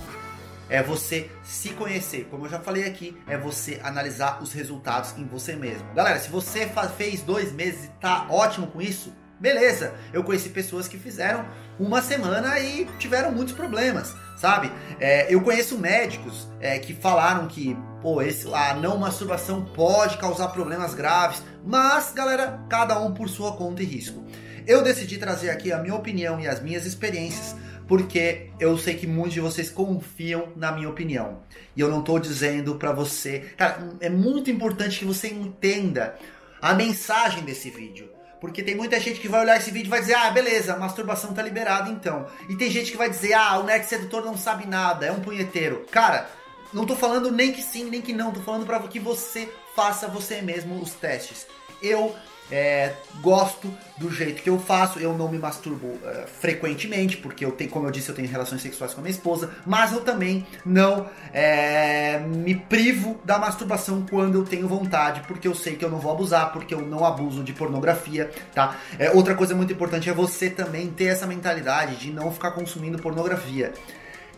é 0.69 0.83
você 0.83 1.31
se 1.45 1.71
conhecer. 1.71 2.27
Como 2.31 2.47
eu 2.47 2.51
já 2.51 2.59
falei 2.59 2.85
aqui, 2.85 3.17
é 3.27 3.37
você 3.37 3.81
analisar 3.83 4.43
os 4.43 4.53
resultados 4.53 5.17
em 5.19 5.27
você 5.27 5.55
mesmo. 5.55 5.87
Galera, 5.95 6.19
se 6.19 6.31
você 6.31 6.71
fez 6.97 7.21
dois 7.21 7.53
meses 7.53 7.85
e 7.85 7.89
tá 8.01 8.27
ótimo 8.31 8.67
com 8.69 8.81
isso, 8.81 9.13
beleza. 9.41 9.95
Eu 10.13 10.25
conheci 10.25 10.49
pessoas 10.49 10.89
que 10.89 10.99
fizeram 10.99 11.45
uma 11.79 12.01
semana 12.03 12.59
e 12.59 12.87
tiveram 12.99 13.33
muitos 13.33 13.55
problemas, 13.55 14.15
sabe? 14.37 14.71
É, 14.99 15.33
eu 15.33 15.41
conheço 15.41 15.79
médicos 15.79 16.49
é, 16.61 16.79
que 16.79 16.95
falaram 16.95 17.47
que 17.47 17.77
pô, 18.01 18.23
esse, 18.23 18.53
a 18.53 18.75
não 18.75 18.99
masturbação 18.99 19.65
pode 19.65 20.17
causar 20.17 20.49
problemas 20.49 20.95
graves, 20.95 21.43
mas, 21.65 22.13
galera, 22.13 22.61
cada 22.69 22.99
um 23.01 23.13
por 23.13 23.29
sua 23.29 23.57
conta 23.57 23.83
e 23.83 23.87
risco. 23.87 24.25
Eu 24.67 24.83
decidi 24.83 25.19
trazer 25.19 25.51
aqui 25.51 25.73
a 25.73 25.79
minha 25.79 25.95
opinião 25.95 26.41
e 26.41 26.49
as 26.49 26.61
minhas 26.61 26.87
experiências 26.87 27.55
porque 27.87 28.51
eu 28.59 28.77
sei 28.77 28.95
que 28.95 29.07
muitos 29.07 29.35
de 29.35 29.41
vocês 29.41 29.71
confiam 29.71 30.49
na 30.57 30.73
minha 30.73 30.89
opinião. 30.89 31.43
E 31.77 31.81
eu 31.81 31.89
não 31.89 32.01
estou 32.01 32.19
dizendo 32.19 32.77
para 32.77 32.93
você. 32.93 33.53
Cara, 33.57 33.97
é 34.01 34.11
muito 34.11 34.51
importante 34.51 34.99
que 34.99 35.05
você 35.05 35.29
entenda 35.29 36.17
a 36.61 36.75
mensagem 36.75 37.45
desse 37.45 37.71
vídeo. 37.71 38.16
Porque 38.41 38.63
tem 38.63 38.75
muita 38.75 39.01
gente 39.01 39.21
que 39.21 39.29
vai 39.29 39.41
olhar 39.41 39.57
esse 39.57 39.71
vídeo 39.71 39.89
e 39.89 39.91
vai 39.91 40.01
dizer, 40.01 40.15
ah, 40.15 40.31
beleza, 40.31 40.77
masturbação 40.77 41.33
tá 41.33 41.43
liberada 41.43 41.91
então. 41.91 42.27
E 42.49 42.57
tem 42.57 42.71
gente 42.71 42.91
que 42.91 42.97
vai 42.97 43.09
dizer, 43.09 43.33
ah, 43.33 43.59
o 43.59 43.63
nerd 43.63 43.87
sedutor 43.87 44.25
não 44.25 44.37
sabe 44.37 44.67
nada, 44.67 45.07
é 45.07 45.13
um 45.13 45.21
punheteiro. 45.21 45.87
Cara, 45.91 46.29
não 46.73 46.85
tô 46.85 46.95
falando 46.95 47.31
nem 47.31 47.53
que 47.53 47.63
sim, 47.63 47.85
nem 47.85 48.03
que 48.03 48.13
não, 48.13 48.33
tô 48.33 48.41
falando 48.41 48.67
para 48.67 48.81
que 48.81 49.01
você 49.01 49.51
faça 49.75 50.07
você 50.07 50.43
mesmo 50.43 50.81
os 50.81 50.93
testes. 50.93 51.47
Eu 51.83 52.15
é, 52.51 52.93
gosto 53.21 53.73
do 53.99 54.11
jeito 54.11 54.43
que 54.43 54.49
eu 54.49 54.59
faço, 54.59 54.99
eu 54.99 55.17
não 55.17 55.29
me 55.29 55.39
masturbo 55.39 55.87
uh, 55.87 56.27
frequentemente, 56.41 57.17
porque 57.17 57.45
eu 57.45 57.51
tenho, 57.51 57.71
como 57.71 57.87
eu 57.87 57.91
disse, 57.91 58.09
eu 58.09 58.15
tenho 58.15 58.29
relações 58.29 58.63
sexuais 58.63 58.93
com 58.95 59.01
a 59.01 59.03
minha 59.03 59.13
esposa, 59.13 59.51
mas 59.65 59.93
eu 59.93 60.03
também 60.03 60.47
não 60.65 61.09
é, 61.33 62.19
me 62.19 62.55
privo 62.55 63.19
da 63.25 63.39
masturbação 63.39 64.05
quando 64.09 64.37
eu 64.37 64.45
tenho 64.45 64.69
vontade, 64.69 65.23
porque 65.27 65.49
eu 65.49 65.55
sei 65.55 65.77
que 65.77 65.85
eu 65.85 65.91
não 65.91 65.99
vou 65.99 66.13
abusar, 66.13 66.53
porque 66.53 66.75
eu 66.75 66.83
não 66.83 67.05
abuso 67.05 67.43
de 67.43 67.53
pornografia, 67.53 68.31
tá? 68.55 68.77
É, 68.99 69.11
outra 69.11 69.35
coisa 69.35 69.55
muito 69.55 69.73
importante 69.73 70.09
é 70.09 70.13
você 70.13 70.51
também 70.51 70.89
ter 70.89 71.07
essa 71.07 71.27
mentalidade 71.27 71.97
de 71.97 72.13
não 72.13 72.31
ficar 72.31 72.53
consumindo 72.53 72.99
pornografia. 72.99 73.73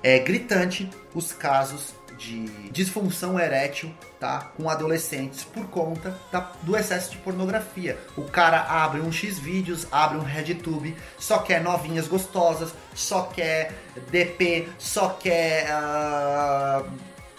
É 0.03 0.21
gritante 0.21 0.89
os 1.13 1.33
casos 1.33 1.98
de 2.19 2.47
disfunção 2.71 3.39
erétil, 3.39 3.95
tá? 4.19 4.51
Com 4.57 4.69
adolescentes 4.69 5.45
por 5.45 5.67
conta 5.69 6.19
da, 6.33 6.41
do 6.63 6.77
excesso 6.77 7.13
de 7.13 7.19
pornografia. 7.19 7.97
O 8.17 8.25
cara 8.25 8.61
abre 8.61 9.01
um 9.01 9.13
X 9.13 9.39
vídeos, 9.39 9.87
abre 9.91 10.19
um 10.19 10.23
RedTube, 10.23 10.97
só 11.19 11.39
quer 11.39 11.63
novinhas 11.63 12.09
gostosas, 12.09 12.75
só 12.95 13.23
quer 13.23 13.73
DP, 14.11 14.69
só 14.79 15.11
quer 15.11 15.69
uh, 15.71 16.85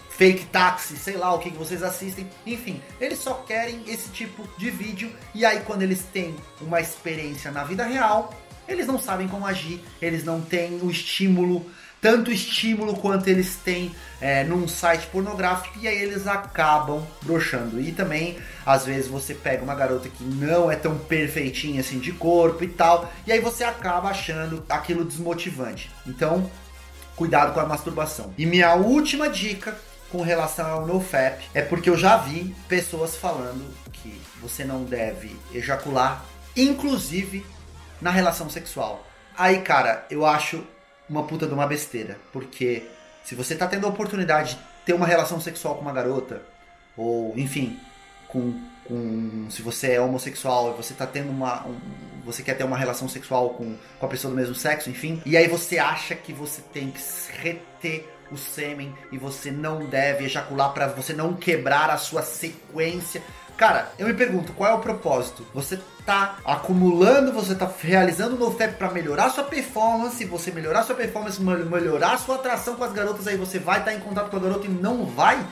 fake 0.08 0.46
taxi, 0.46 0.96
sei 0.96 1.16
lá 1.16 1.32
o 1.34 1.38
que, 1.38 1.50
que 1.50 1.58
vocês 1.58 1.82
assistem. 1.82 2.28
Enfim, 2.46 2.82
eles 2.98 3.18
só 3.18 3.34
querem 3.34 3.82
esse 3.86 4.08
tipo 4.10 4.48
de 4.56 4.70
vídeo 4.70 5.12
e 5.34 5.44
aí 5.44 5.60
quando 5.60 5.82
eles 5.82 6.02
têm 6.12 6.34
uma 6.60 6.80
experiência 6.80 7.50
na 7.50 7.64
vida 7.64 7.84
real, 7.84 8.34
eles 8.66 8.86
não 8.86 8.98
sabem 8.98 9.28
como 9.28 9.46
agir, 9.46 9.82
eles 10.00 10.24
não 10.24 10.40
têm 10.40 10.80
o 10.82 10.90
estímulo 10.90 11.66
tanto 12.00 12.32
estímulo 12.32 12.96
quanto 12.96 13.28
eles 13.28 13.56
têm 13.56 13.94
é, 14.20 14.44
num 14.44 14.66
site 14.66 15.06
pornográfico 15.08 15.78
e 15.80 15.86
aí 15.86 15.98
eles 15.98 16.26
acabam 16.26 17.06
broxando. 17.22 17.80
E 17.80 17.92
também, 17.92 18.38
às 18.64 18.86
vezes, 18.86 19.08
você 19.08 19.34
pega 19.34 19.62
uma 19.62 19.74
garota 19.74 20.08
que 20.08 20.24
não 20.24 20.70
é 20.70 20.76
tão 20.76 20.96
perfeitinha 20.98 21.80
assim 21.80 21.98
de 21.98 22.12
corpo 22.12 22.64
e 22.64 22.68
tal, 22.68 23.12
e 23.26 23.32
aí 23.32 23.40
você 23.40 23.64
acaba 23.64 24.08
achando 24.08 24.64
aquilo 24.68 25.04
desmotivante. 25.04 25.90
Então, 26.06 26.50
cuidado 27.16 27.52
com 27.52 27.60
a 27.60 27.66
masturbação. 27.66 28.32
E 28.38 28.46
minha 28.46 28.74
última 28.74 29.28
dica 29.28 29.76
com 30.10 30.22
relação 30.22 30.66
ao 30.66 30.86
NoFap 30.86 31.44
é 31.54 31.62
porque 31.62 31.88
eu 31.88 31.96
já 31.96 32.16
vi 32.16 32.54
pessoas 32.68 33.14
falando 33.16 33.72
que 33.92 34.20
você 34.40 34.64
não 34.64 34.84
deve 34.84 35.36
ejacular, 35.52 36.24
inclusive 36.56 37.44
na 38.00 38.10
relação 38.10 38.48
sexual. 38.48 39.06
Aí, 39.36 39.60
cara, 39.60 40.06
eu 40.10 40.26
acho 40.26 40.64
uma 41.10 41.24
puta 41.24 41.46
de 41.46 41.52
uma 41.52 41.66
besteira. 41.66 42.16
Porque 42.32 42.86
se 43.24 43.34
você 43.34 43.56
tá 43.56 43.66
tendo 43.66 43.86
a 43.86 43.90
oportunidade 43.90 44.54
de 44.54 44.60
ter 44.86 44.94
uma 44.94 45.06
relação 45.06 45.40
sexual 45.40 45.74
com 45.74 45.82
uma 45.82 45.92
garota, 45.92 46.40
ou 46.96 47.36
enfim, 47.36 47.78
com, 48.28 48.58
com 48.84 49.48
se 49.50 49.60
você 49.60 49.92
é 49.92 50.00
homossexual 50.00 50.72
e 50.72 50.76
você 50.76 50.94
tá 50.94 51.06
tendo 51.06 51.30
uma. 51.30 51.66
Um, 51.66 51.76
você 52.24 52.42
quer 52.42 52.54
ter 52.54 52.64
uma 52.64 52.76
relação 52.76 53.08
sexual 53.08 53.50
com, 53.50 53.76
com 53.98 54.06
a 54.06 54.08
pessoa 54.08 54.30
do 54.30 54.36
mesmo 54.36 54.54
sexo, 54.54 54.90
enfim, 54.90 55.22
e 55.24 55.36
aí 55.36 55.48
você 55.48 55.78
acha 55.78 56.14
que 56.14 56.32
você 56.32 56.60
tem 56.72 56.90
que 56.90 57.00
reter 57.32 58.06
o 58.30 58.36
sêmen 58.36 58.94
e 59.10 59.18
você 59.18 59.50
não 59.50 59.86
deve 59.86 60.24
ejacular 60.24 60.72
para 60.72 60.86
você 60.88 61.12
não 61.12 61.34
quebrar 61.34 61.90
a 61.90 61.96
sua 61.96 62.22
sequência 62.22 63.22
Cara, 63.60 63.92
eu 63.98 64.06
me 64.06 64.14
pergunto, 64.14 64.54
qual 64.54 64.70
é 64.70 64.74
o 64.74 64.78
propósito? 64.78 65.46
Você 65.52 65.78
tá 66.06 66.38
acumulando, 66.46 67.30
você 67.30 67.54
tá 67.54 67.70
realizando 67.82 68.34
um 68.34 68.38
NoFap 68.38 68.76
para 68.76 68.90
melhorar 68.90 69.28
sua 69.28 69.44
performance, 69.44 70.24
você 70.24 70.50
melhorar 70.50 70.82
sua 70.82 70.94
performance, 70.94 71.38
melhorar 71.42 72.16
sua 72.16 72.36
atração 72.36 72.74
com 72.74 72.84
as 72.84 72.92
garotas, 72.94 73.26
aí 73.26 73.36
você 73.36 73.58
vai 73.58 73.80
estar 73.80 73.90
tá 73.90 73.96
em 73.98 74.00
contato 74.00 74.30
com 74.30 74.36
a 74.38 74.40
garota 74.40 74.66
e 74.66 74.70
não 74.70 75.04
vai 75.04 75.46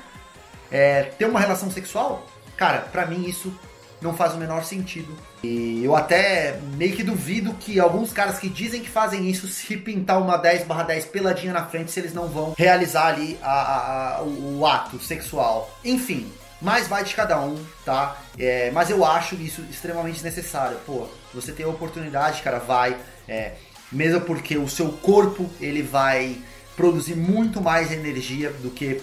é, 0.70 1.02
ter 1.18 1.26
uma 1.26 1.38
relação 1.38 1.70
sexual, 1.70 2.26
cara, 2.56 2.78
pra 2.90 3.04
mim 3.04 3.28
isso 3.28 3.52
não 4.00 4.14
faz 4.14 4.32
o 4.32 4.38
menor 4.38 4.64
sentido. 4.64 5.14
E 5.44 5.84
eu 5.84 5.94
até 5.94 6.58
meio 6.78 6.96
que 6.96 7.02
duvido 7.02 7.52
que 7.60 7.78
alguns 7.78 8.10
caras 8.10 8.38
que 8.38 8.48
dizem 8.48 8.80
que 8.80 8.88
fazem 8.88 9.28
isso, 9.28 9.46
se 9.52 9.76
pintar 9.76 10.18
uma 10.18 10.38
10 10.38 10.64
barra 10.64 10.84
10 10.84 11.04
peladinha 11.04 11.52
na 11.52 11.66
frente, 11.66 11.90
se 11.90 12.00
eles 12.00 12.14
não 12.14 12.26
vão 12.26 12.54
realizar 12.56 13.08
ali 13.08 13.38
a, 13.42 13.52
a, 13.52 14.16
a, 14.16 14.22
o, 14.22 14.60
o 14.60 14.66
ato 14.66 14.98
sexual. 14.98 15.70
Enfim, 15.84 16.32
mas 16.60 16.88
vai 16.88 17.04
de 17.04 17.14
cada 17.14 17.40
um, 17.40 17.64
tá? 17.84 18.16
É, 18.38 18.70
mas 18.72 18.90
eu 18.90 19.04
acho 19.04 19.36
isso 19.36 19.62
extremamente 19.70 20.22
necessário. 20.22 20.78
Pô, 20.84 21.08
você 21.32 21.52
tem 21.52 21.64
a 21.64 21.68
oportunidade, 21.68 22.42
cara, 22.42 22.58
vai. 22.58 22.96
É, 23.28 23.52
mesmo 23.92 24.20
porque 24.22 24.56
o 24.56 24.68
seu 24.68 24.92
corpo 24.92 25.48
ele 25.60 25.82
vai 25.82 26.38
produzir 26.76 27.14
muito 27.14 27.60
mais 27.60 27.90
energia 27.90 28.50
do 28.50 28.70
que 28.70 29.00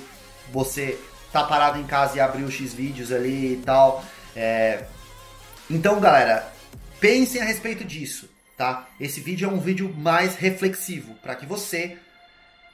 você 0.52 1.00
tá 1.32 1.44
parado 1.44 1.80
em 1.80 1.84
casa 1.86 2.18
e 2.18 2.20
abrir 2.20 2.44
o 2.44 2.52
X 2.52 2.74
vídeos 2.74 3.12
ali 3.12 3.54
e 3.54 3.62
tal. 3.66 4.04
É, 4.36 4.86
então, 5.70 6.00
galera, 6.00 6.52
pensem 7.00 7.42
a 7.42 7.46
respeito 7.46 7.84
disso, 7.84 8.30
tá? 8.58 8.88
Esse 9.00 9.20
vídeo 9.20 9.50
é 9.50 9.52
um 9.52 9.60
vídeo 9.60 9.94
mais 9.98 10.36
reflexivo 10.36 11.16
para 11.16 11.36
que 11.36 11.46
você 11.46 11.98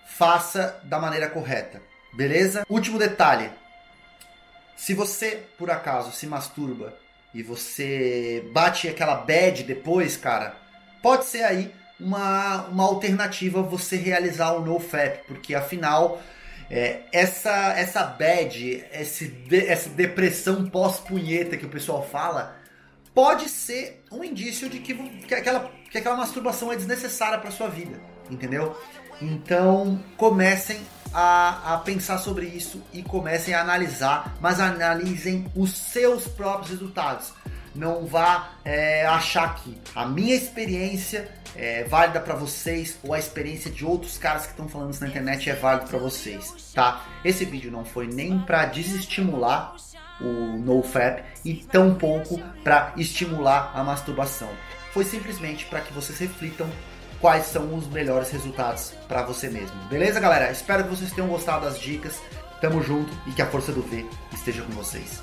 faça 0.07 0.79
da 0.83 0.99
maneira 0.99 1.29
correta, 1.29 1.81
beleza? 2.13 2.65
Último 2.69 2.99
detalhe: 2.99 3.49
se 4.75 4.93
você 4.93 5.43
por 5.57 5.69
acaso 5.69 6.11
se 6.11 6.25
masturba 6.27 6.93
e 7.33 7.41
você 7.41 8.49
bate 8.53 8.87
aquela 8.87 9.15
bad 9.15 9.63
depois, 9.63 10.17
cara, 10.17 10.55
pode 11.01 11.25
ser 11.25 11.43
aí 11.43 11.71
uma, 11.99 12.63
uma 12.67 12.83
alternativa 12.83 13.61
você 13.61 13.95
realizar 13.95 14.53
o 14.53 14.65
NoFap, 14.65 15.25
porque 15.27 15.53
afinal 15.53 16.21
é, 16.69 17.01
essa 17.11 17.73
essa 17.77 18.03
bad, 18.03 18.85
esse, 18.93 19.33
essa 19.67 19.89
depressão 19.89 20.69
pós-punheta 20.69 21.57
que 21.57 21.65
o 21.65 21.69
pessoal 21.69 22.03
fala, 22.03 22.55
pode 23.13 23.49
ser 23.49 24.03
um 24.11 24.23
indício 24.23 24.69
de 24.69 24.79
que, 24.79 24.93
que, 24.93 25.33
aquela, 25.33 25.71
que 25.89 25.97
aquela 25.97 26.15
masturbação 26.15 26.71
é 26.71 26.75
desnecessária 26.75 27.37
para 27.37 27.51
sua 27.51 27.67
vida, 27.67 27.99
entendeu? 28.29 28.75
Então 29.21 30.03
comecem 30.17 30.81
a, 31.13 31.73
a, 31.73 31.77
pensar 31.77 32.17
sobre 32.17 32.45
isso 32.45 32.81
e 32.93 33.03
comecem 33.03 33.53
a 33.53 33.61
analisar, 33.61 34.35
mas 34.39 34.59
analisem 34.59 35.45
os 35.55 35.71
seus 35.71 36.27
próprios 36.27 36.71
resultados. 36.71 37.33
Não 37.73 38.05
vá 38.05 38.49
é, 38.65 39.05
achar 39.05 39.55
que 39.55 39.77
a 39.95 40.05
minha 40.05 40.35
experiência 40.35 41.29
é 41.55 41.83
válida 41.83 42.19
para 42.19 42.35
vocês 42.35 42.97
ou 43.03 43.13
a 43.13 43.19
experiência 43.19 43.71
de 43.71 43.85
outros 43.85 44.17
caras 44.17 44.43
que 44.43 44.51
estão 44.51 44.67
falando 44.67 44.91
isso 44.91 45.01
na 45.01 45.09
internet 45.09 45.49
é 45.49 45.55
válida 45.55 45.85
para 45.85 45.97
vocês, 45.97 46.71
tá? 46.73 47.05
Esse 47.23 47.45
vídeo 47.45 47.71
não 47.71 47.85
foi 47.85 48.07
nem 48.07 48.39
para 48.39 48.65
desestimular 48.65 49.75
o 50.19 50.57
NoFap 50.57 51.23
e 51.43 51.55
tampouco 51.55 52.39
para 52.63 52.93
estimular 52.97 53.71
a 53.73 53.83
masturbação. 53.83 54.49
Foi 54.93 55.03
simplesmente 55.05 55.65
para 55.65 55.81
que 55.81 55.93
vocês 55.93 56.19
reflitam 56.19 56.69
quais 57.21 57.45
são 57.45 57.73
os 57.75 57.87
melhores 57.87 58.31
resultados 58.31 58.93
para 59.07 59.21
você 59.21 59.47
mesmo. 59.47 59.77
Beleza, 59.87 60.19
galera? 60.19 60.51
Espero 60.51 60.83
que 60.83 60.89
vocês 60.89 61.13
tenham 61.13 61.29
gostado 61.29 61.65
das 61.65 61.79
dicas. 61.79 62.19
Tamo 62.59 62.81
junto 62.81 63.11
e 63.27 63.31
que 63.31 63.41
a 63.41 63.47
força 63.47 63.71
do 63.71 63.81
V 63.81 64.05
esteja 64.33 64.63
com 64.63 64.73
vocês. 64.73 65.21